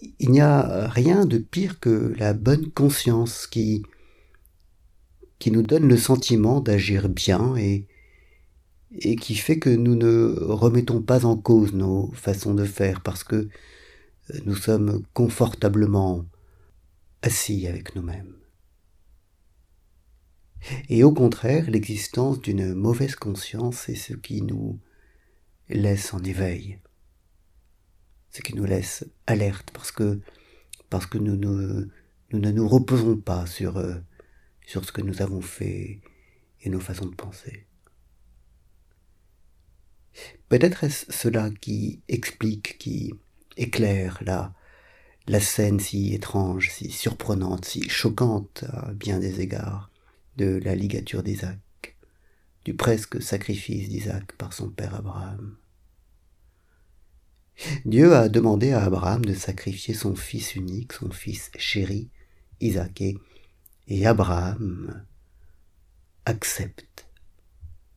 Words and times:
il 0.00 0.30
n'y 0.30 0.40
a 0.40 0.88
rien 0.88 1.26
de 1.26 1.38
pire 1.38 1.80
que 1.80 2.14
la 2.18 2.32
bonne 2.32 2.70
conscience 2.70 3.46
qui, 3.46 3.82
qui 5.38 5.50
nous 5.50 5.62
donne 5.62 5.88
le 5.88 5.96
sentiment 5.96 6.60
d'agir 6.60 7.08
bien 7.08 7.56
et, 7.56 7.86
et 8.92 9.16
qui 9.16 9.34
fait 9.34 9.58
que 9.58 9.70
nous 9.70 9.96
ne 9.96 10.34
remettons 10.40 11.02
pas 11.02 11.24
en 11.24 11.36
cause 11.36 11.72
nos 11.72 12.12
façons 12.12 12.54
de 12.54 12.64
faire 12.64 13.00
parce 13.02 13.24
que 13.24 13.48
nous 14.44 14.56
sommes 14.56 15.02
confortablement 15.14 16.24
assis 17.22 17.66
avec 17.66 17.94
nous-mêmes. 17.94 18.34
Et 20.88 21.04
au 21.04 21.12
contraire, 21.12 21.70
l'existence 21.70 22.40
d'une 22.40 22.74
mauvaise 22.74 23.14
conscience 23.14 23.88
est 23.88 23.94
ce 23.94 24.14
qui 24.14 24.42
nous 24.42 24.78
laisse 25.68 26.12
en 26.14 26.22
éveil, 26.22 26.78
ce 28.38 28.42
qui 28.42 28.54
nous 28.54 28.66
laisse 28.66 29.04
alerte 29.26 29.72
parce 29.72 29.90
que, 29.90 30.20
parce 30.90 31.06
que 31.06 31.18
nous, 31.18 31.34
nous, 31.36 31.88
ne 32.32 32.50
nous 32.52 32.68
reposons 32.68 33.16
pas 33.16 33.46
sur, 33.46 33.78
euh, 33.78 33.96
sur 34.64 34.84
ce 34.84 34.92
que 34.92 35.00
nous 35.00 35.22
avons 35.22 35.40
fait 35.40 36.00
et 36.62 36.70
nos 36.70 36.78
façons 36.78 37.06
de 37.06 37.16
penser. 37.16 37.66
Peut-être 40.48 40.84
est-ce 40.84 41.06
cela 41.10 41.50
qui 41.50 42.00
explique, 42.06 42.78
qui 42.78 43.12
éclaire 43.56 44.20
la, 44.24 44.54
la 45.26 45.40
scène 45.40 45.80
si 45.80 46.14
étrange, 46.14 46.70
si 46.70 46.92
surprenante, 46.92 47.64
si 47.64 47.88
choquante 47.88 48.64
à 48.68 48.92
bien 48.94 49.18
des 49.18 49.40
égards 49.40 49.90
de 50.36 50.60
la 50.62 50.76
ligature 50.76 51.24
d'Isaac, 51.24 51.96
du 52.64 52.74
presque 52.74 53.20
sacrifice 53.20 53.88
d'Isaac 53.88 54.32
par 54.34 54.52
son 54.52 54.70
père 54.70 54.94
Abraham. 54.94 55.56
Dieu 57.84 58.14
a 58.14 58.28
demandé 58.28 58.70
à 58.72 58.84
Abraham 58.84 59.24
de 59.24 59.34
sacrifier 59.34 59.94
son 59.94 60.14
fils 60.14 60.54
unique, 60.54 60.92
son 60.92 61.10
fils 61.10 61.50
chéri, 61.56 62.08
Isaac, 62.60 63.02
et, 63.88 64.06
Abraham 64.06 65.04
accepte. 66.24 67.06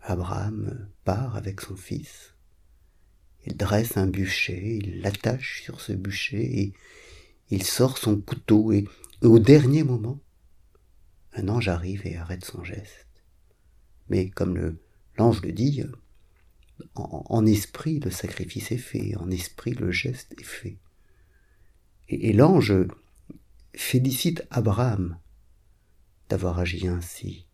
Abraham 0.00 0.88
part 1.04 1.36
avec 1.36 1.60
son 1.60 1.76
fils. 1.76 2.34
Il 3.44 3.56
dresse 3.56 3.96
un 3.96 4.06
bûcher, 4.06 4.78
il 4.82 5.00
l'attache 5.00 5.62
sur 5.62 5.80
ce 5.80 5.92
bûcher 5.92 6.60
et 6.60 6.72
il 7.50 7.64
sort 7.64 7.98
son 7.98 8.16
couteau 8.16 8.72
et, 8.72 8.88
au 9.20 9.38
dernier 9.38 9.84
moment, 9.84 10.18
un 11.34 11.48
ange 11.48 11.68
arrive 11.68 12.06
et 12.06 12.16
arrête 12.16 12.44
son 12.44 12.64
geste. 12.64 13.06
Mais 14.08 14.30
comme 14.30 14.76
l'ange 15.16 15.42
le 15.42 15.52
dit, 15.52 15.84
en, 16.94 17.46
esprit 17.46 18.00
le 18.00 18.10
sacrifice 18.10 18.72
est 18.72 18.78
fait, 18.78 19.16
en 19.16 19.30
esprit 19.30 19.72
le 19.72 19.90
geste 19.90 20.34
est 20.38 20.44
fait. 20.44 20.76
Et, 22.08 22.32
l'ange 22.32 22.74
félicite 23.74 24.44
Abraham 24.50 25.18
d'avoir 26.28 26.58
agi 26.58 26.86
ainsi, 26.88 27.46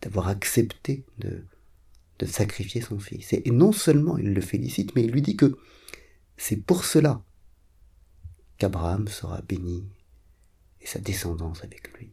d'avoir 0.00 0.28
accepté 0.28 1.04
de, 1.18 1.44
sacrifier 2.24 2.80
son 2.80 3.00
fils. 3.00 3.32
Et 3.32 3.50
non 3.50 3.72
seulement 3.72 4.16
il 4.16 4.32
le 4.32 4.40
félicite, 4.40 4.94
mais 4.94 5.02
il 5.02 5.10
lui 5.10 5.22
dit 5.22 5.34
que 5.34 5.58
c'est 6.36 6.56
pour 6.56 6.84
cela 6.84 7.24
qu'Abraham 8.58 9.08
sera 9.08 9.42
béni 9.42 9.84
et 10.80 10.86
sa 10.86 11.00
descendance 11.00 11.64
avec 11.64 11.92
lui, 11.98 12.12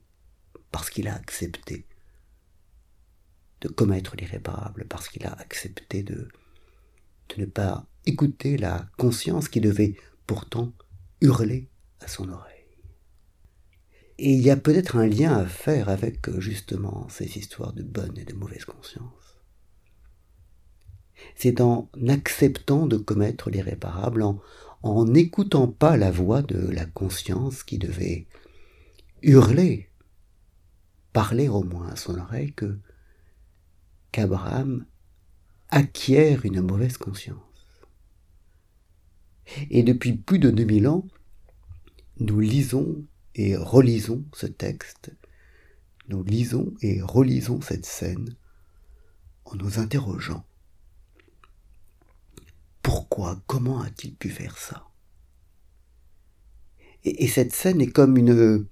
parce 0.71 0.89
qu'il 0.89 1.07
a 1.07 1.13
accepté 1.13 1.85
de 3.61 3.67
commettre 3.67 4.15
l'irréparable, 4.15 4.85
parce 4.87 5.09
qu'il 5.09 5.25
a 5.25 5.33
accepté 5.33 6.03
de, 6.03 6.27
ne 7.37 7.45
pas 7.45 7.85
écouter 8.05 8.57
la 8.57 8.87
conscience 8.97 9.49
qui 9.49 9.61
devait 9.61 9.95
pourtant 10.25 10.73
hurler 11.21 11.69
à 11.99 12.07
son 12.07 12.29
oreille. 12.29 12.55
Et 14.17 14.33
il 14.33 14.41
y 14.41 14.49
a 14.49 14.57
peut-être 14.57 14.97
un 14.97 15.07
lien 15.07 15.37
à 15.37 15.45
faire 15.45 15.89
avec 15.89 16.29
justement 16.39 17.07
ces 17.09 17.37
histoires 17.37 17.73
de 17.73 17.83
bonne 17.83 18.17
et 18.17 18.25
de 18.25 18.33
mauvaise 18.33 18.65
conscience. 18.65 19.37
C'est 21.35 21.61
en 21.61 21.89
acceptant 22.07 22.87
de 22.87 22.97
commettre 22.97 23.49
l'irréparable, 23.49 24.23
en, 24.23 24.41
en 24.83 25.05
n'écoutant 25.05 25.67
pas 25.67 25.97
la 25.97 26.11
voix 26.11 26.41
de 26.41 26.69
la 26.69 26.85
conscience 26.85 27.63
qui 27.63 27.77
devait 27.77 28.27
hurler, 29.21 29.89
parler 31.13 31.47
au 31.47 31.63
moins 31.63 31.89
à 31.89 31.95
son 31.95 32.17
oreille 32.17 32.53
que 32.53 32.77
qu'Abraham 34.11 34.85
acquiert 35.69 36.45
une 36.45 36.61
mauvaise 36.61 36.97
conscience. 36.97 37.37
Et 39.69 39.83
depuis 39.83 40.13
plus 40.13 40.39
de 40.39 40.49
2000 40.49 40.87
ans, 40.87 41.07
nous 42.19 42.39
lisons 42.39 43.05
et 43.35 43.55
relisons 43.55 44.25
ce 44.33 44.45
texte, 44.45 45.11
nous 46.07 46.23
lisons 46.23 46.73
et 46.81 47.01
relisons 47.01 47.61
cette 47.61 47.85
scène 47.85 48.35
en 49.45 49.55
nous 49.55 49.79
interrogeant. 49.79 50.45
Pourquoi 52.81 53.41
Comment 53.47 53.81
a-t-il 53.81 54.15
pu 54.15 54.29
faire 54.29 54.57
ça? 54.57 54.87
Et, 57.03 57.23
et, 57.23 57.27
cette 57.27 57.53
scène 57.53 57.79
est 57.79 57.91
comme 57.91 58.17
une, 58.17 58.67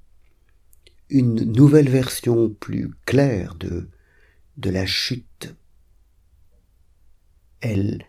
une 1.09 1.43
nouvelle 1.51 1.89
version 1.89 2.49
plus 2.49 2.91
claire 3.05 3.55
de, 3.55 3.89
de 4.57 4.69
la 4.69 4.85
chute. 4.85 5.55
Elle, 7.61 8.05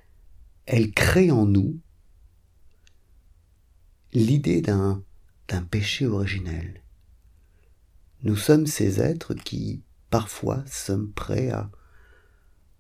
elle 0.67 0.93
crée 0.93 1.31
en 1.31 1.47
nous 1.47 1.81
l'idée 4.13 4.61
d'un, 4.61 5.03
d'un 5.49 5.63
péché 5.63 6.07
originel. 6.07 6.83
Nous 8.23 8.37
sommes 8.37 8.67
ces 8.67 9.01
êtres 9.01 9.35
qui, 9.35 9.83
parfois, 10.11 10.65
sommes 10.67 11.13
prêts 11.13 11.51
à, 11.51 11.71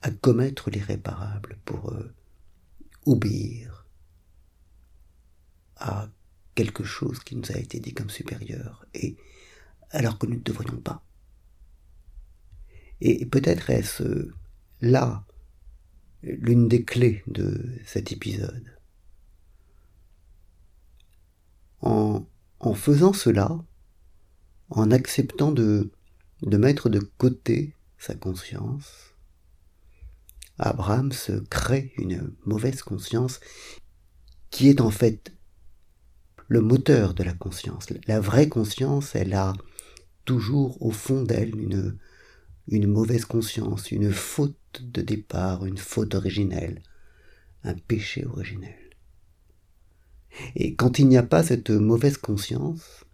à 0.02 0.10
commettre 0.10 0.70
l'irréparable 0.70 1.58
pour 1.64 1.90
eux 1.92 2.14
obéir 3.06 3.86
à 5.76 6.08
quelque 6.54 6.84
chose 6.84 7.20
qui 7.20 7.36
nous 7.36 7.52
a 7.52 7.56
été 7.56 7.78
dit 7.78 7.94
comme 7.94 8.10
supérieur, 8.10 8.84
et 8.92 9.16
alors 9.90 10.18
que 10.18 10.26
nous 10.26 10.36
ne 10.36 10.42
devrions 10.42 10.80
pas. 10.80 11.04
Et 13.00 13.26
peut-être 13.26 13.70
est-ce 13.70 14.32
là 14.80 15.24
l'une 16.22 16.68
des 16.68 16.84
clés 16.84 17.22
de 17.26 17.78
cet 17.84 18.12
épisode. 18.12 18.76
En, 21.80 22.26
en 22.58 22.74
faisant 22.74 23.12
cela, 23.12 23.56
en 24.70 24.90
acceptant 24.90 25.52
de, 25.52 25.92
de 26.42 26.56
mettre 26.56 26.88
de 26.88 26.98
côté 26.98 27.74
sa 27.98 28.14
conscience, 28.14 29.14
Abraham 30.58 31.12
se 31.12 31.32
crée 31.32 31.92
une 31.98 32.34
mauvaise 32.44 32.82
conscience 32.82 33.38
qui 34.50 34.68
est 34.68 34.80
en 34.80 34.90
fait 34.90 35.32
le 36.48 36.60
moteur 36.60 37.14
de 37.14 37.22
la 37.22 37.34
conscience. 37.34 37.86
La 38.06 38.18
vraie 38.18 38.48
conscience, 38.48 39.14
elle 39.14 39.34
a 39.34 39.52
toujours 40.24 40.82
au 40.82 40.90
fond 40.90 41.22
d'elle 41.22 41.54
une, 41.56 41.96
une 42.68 42.86
mauvaise 42.86 43.24
conscience, 43.24 43.90
une 43.90 44.12
faute 44.12 44.56
de 44.80 45.02
départ, 45.02 45.64
une 45.64 45.78
faute 45.78 46.14
originelle, 46.14 46.82
un 47.64 47.74
péché 47.74 48.24
originel. 48.26 48.76
Et 50.54 50.74
quand 50.74 50.98
il 50.98 51.08
n'y 51.08 51.16
a 51.16 51.22
pas 51.22 51.42
cette 51.42 51.70
mauvaise 51.70 52.18
conscience, 52.18 53.04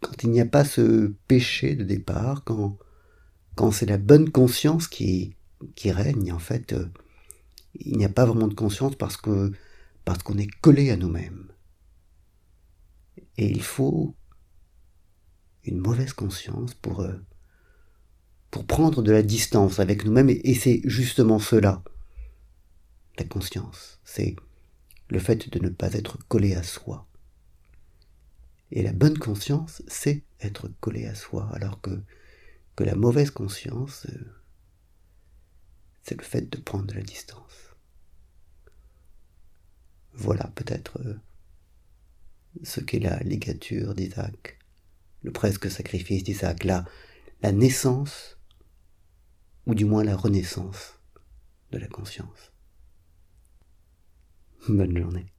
quand 0.00 0.22
il 0.22 0.30
n'y 0.30 0.40
a 0.40 0.46
pas 0.46 0.64
ce 0.64 1.12
péché 1.26 1.74
de 1.74 1.84
départ, 1.84 2.44
quand 2.44 2.78
quand 3.54 3.70
c'est 3.70 3.86
la 3.86 3.98
bonne 3.98 4.30
conscience 4.30 4.88
qui, 4.88 5.36
qui 5.74 5.92
règne, 5.92 6.32
en 6.32 6.38
fait, 6.38 6.72
euh, 6.72 6.86
il 7.74 7.96
n'y 7.96 8.04
a 8.04 8.08
pas 8.08 8.26
vraiment 8.26 8.48
de 8.48 8.54
conscience 8.54 8.96
parce 8.96 9.16
que 9.16 9.52
parce 10.04 10.22
qu'on 10.22 10.36
est 10.38 10.50
collé 10.60 10.90
à 10.90 10.96
nous-mêmes. 10.96 11.48
Et 13.38 13.48
il 13.48 13.62
faut 13.62 14.14
une 15.64 15.78
mauvaise 15.78 16.12
conscience 16.12 16.74
pour 16.74 17.00
euh, 17.00 17.14
pour 18.50 18.66
prendre 18.66 19.02
de 19.02 19.10
la 19.10 19.22
distance 19.22 19.80
avec 19.80 20.04
nous-mêmes 20.04 20.30
et, 20.30 20.54
c'est 20.54 20.80
justement 20.84 21.40
cela 21.40 21.82
la 23.18 23.24
conscience, 23.24 24.00
c'est 24.04 24.36
le 25.08 25.18
fait 25.18 25.48
de 25.48 25.58
ne 25.58 25.68
pas 25.68 25.92
être 25.92 26.18
collé 26.28 26.54
à 26.54 26.62
soi. 26.62 27.06
Et 28.70 28.82
la 28.82 28.92
bonne 28.92 29.18
conscience, 29.18 29.82
c'est 29.86 30.22
être 30.40 30.68
collé 30.80 31.06
à 31.06 31.14
soi, 31.14 31.48
alors 31.52 31.80
que 31.80 32.02
que 32.76 32.84
la 32.84 32.96
mauvaise 32.96 33.30
conscience, 33.30 34.06
euh, 34.06 34.34
c'est 36.02 36.16
le 36.18 36.24
fait 36.24 36.50
de 36.50 36.58
prendre 36.58 36.86
de 36.86 36.94
la 36.94 37.02
distance. 37.02 37.76
Voilà 40.12 40.50
peut-être 40.54 41.00
euh, 41.00 41.14
ce 42.62 42.80
qu'est 42.80 42.98
la 42.98 43.18
ligature 43.20 43.94
d'Isaac, 43.94 44.58
le 45.24 45.32
presque 45.32 45.70
sacrifice 45.70 46.22
d'Isaac, 46.22 46.64
la, 46.64 46.84
la 47.42 47.50
naissance, 47.50 48.38
ou 49.66 49.74
du 49.74 49.86
moins 49.86 50.04
la 50.04 50.14
renaissance 50.14 51.00
de 51.72 51.78
la 51.78 51.88
conscience. 51.88 52.52
Bonne 54.68 54.96
journée. 54.96 55.33